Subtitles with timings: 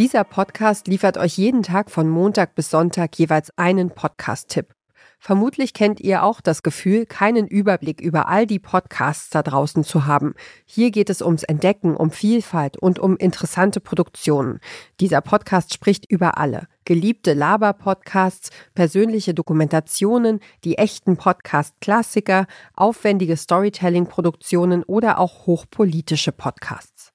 [0.00, 4.72] Dieser Podcast liefert euch jeden Tag von Montag bis Sonntag jeweils einen Podcast-Tipp.
[5.18, 10.06] Vermutlich kennt ihr auch das Gefühl, keinen Überblick über all die Podcasts da draußen zu
[10.06, 10.32] haben.
[10.64, 14.60] Hier geht es ums Entdecken, um Vielfalt und um interessante Produktionen.
[15.00, 16.66] Dieser Podcast spricht über alle.
[16.86, 27.12] Geliebte Laber-Podcasts, persönliche Dokumentationen, die echten Podcast-Klassiker, aufwendige Storytelling-Produktionen oder auch hochpolitische Podcasts.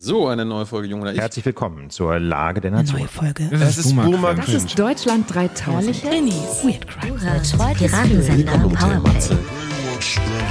[0.00, 1.12] So, eine neue Folge, Junge.
[1.12, 1.18] Ich.
[1.18, 3.00] Herzlich willkalk zur Lage der Nation.
[3.00, 3.50] Neue Folge.
[3.50, 4.34] Es ist Boomer.
[4.34, 6.04] Das ist Deutschland 3000.
[6.04, 6.62] Minis.
[6.62, 7.50] Weird Crimes.
[7.76, 9.36] Piratensender Powerplay.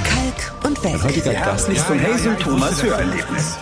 [0.04, 1.02] Kalk und Welk.
[1.02, 3.56] Heutiger Gast ist von Hazel Thomas Hörerlebnis.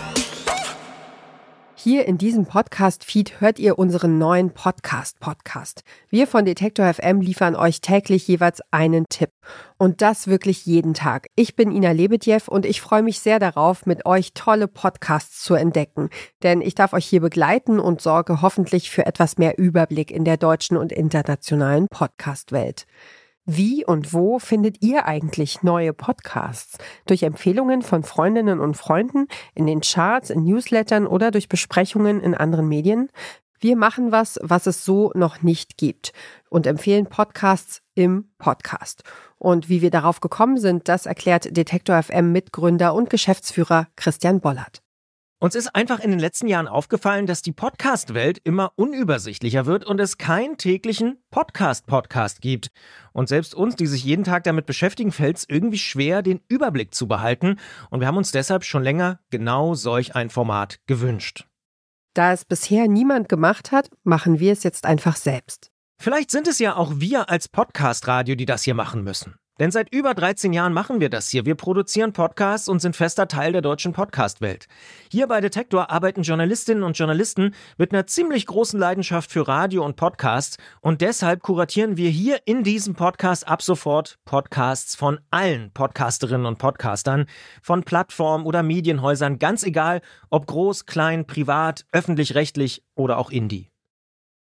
[1.89, 5.85] Hier in diesem Podcast-Feed hört ihr unseren neuen Podcast-Podcast.
[6.09, 9.31] Wir von Detektor FM liefern euch täglich jeweils einen Tipp.
[9.79, 11.29] Und das wirklich jeden Tag.
[11.37, 15.55] Ich bin Ina Lebedjew und ich freue mich sehr darauf, mit euch tolle Podcasts zu
[15.55, 16.11] entdecken.
[16.43, 20.39] Denn ich darf euch hier begleiten und sorge hoffentlich für etwas mehr Überblick in der
[20.39, 22.87] deutschen und internationalen Podcast-Welt.
[23.49, 26.79] Wie und wo findet ihr eigentlich neue Podcasts?
[27.07, 32.35] Durch Empfehlungen von Freundinnen und Freunden, in den Charts, in Newslettern oder durch Besprechungen in
[32.35, 33.09] anderen Medien?
[33.61, 36.13] Wir machen was, was es so noch nicht gibt
[36.51, 39.05] und empfehlen Podcasts im Podcast.
[39.39, 44.83] Und wie wir darauf gekommen sind, das erklärt Detektor FM Mitgründer und Geschäftsführer Christian Bollert.
[45.47, 50.01] Uns ist einfach in den letzten Jahren aufgefallen, dass die Podcast-Welt immer unübersichtlicher wird und
[50.01, 52.73] es keinen täglichen Podcast-Podcast gibt.
[53.13, 56.97] Und selbst uns, die sich jeden Tag damit beschäftigen, fällt es irgendwie schwer, den Überblick
[56.97, 57.61] zu behalten.
[57.91, 61.47] Und wir haben uns deshalb schon länger genau solch ein Format gewünscht.
[62.15, 65.71] Da es bisher niemand gemacht hat, machen wir es jetzt einfach selbst.
[66.03, 69.37] Vielleicht sind es ja auch wir als Podcast-Radio, die das hier machen müssen.
[69.59, 71.47] Denn seit über 13 Jahren machen wir das hier.
[71.47, 74.67] Wir produzieren Podcasts und sind fester Teil der deutschen Podcast-Welt.
[75.11, 79.97] Hier bei Detektor arbeiten Journalistinnen und Journalisten mit einer ziemlich großen Leidenschaft für Radio und
[79.97, 86.47] Podcasts und deshalb kuratieren wir hier in diesem Podcast ab sofort Podcasts von allen Podcasterinnen
[86.47, 87.27] und Podcastern,
[87.63, 93.71] von Plattformen oder Medienhäusern, ganz egal, ob groß, klein, privat, öffentlich-rechtlich oder auch Indie.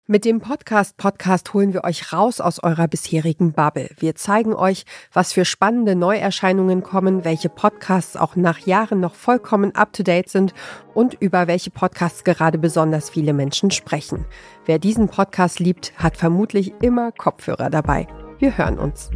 [0.10, 3.90] Mit dem Podcast Podcast holen wir euch raus aus eurer bisherigen Bubble.
[4.00, 9.76] Wir zeigen euch, was für spannende Neuerscheinungen kommen, welche Podcasts auch nach Jahren noch vollkommen
[9.76, 10.54] up-to-date sind
[10.94, 14.26] und über welche Podcasts gerade besonders viele Menschen sprechen.
[14.66, 18.08] Wer diesen Podcast liebt, hat vermutlich immer Kopfhörer dabei.
[18.40, 19.12] Wir hören uns.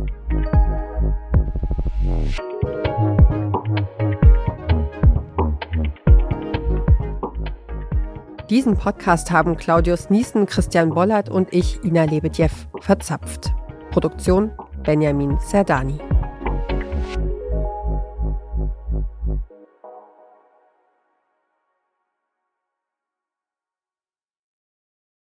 [8.52, 12.50] Diesen Podcast haben Claudius Niesen, Christian Bollert und ich, Ina Lebedjew,
[12.82, 13.54] verzapft.
[13.92, 14.52] Produktion
[14.84, 15.98] Benjamin Serdani.